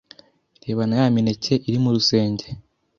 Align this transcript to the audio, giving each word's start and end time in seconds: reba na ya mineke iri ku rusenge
reba 0.65 0.83
na 0.87 0.95
ya 0.99 1.07
mineke 1.15 1.53
iri 1.67 1.77
ku 1.83 1.89
rusenge 1.95 2.47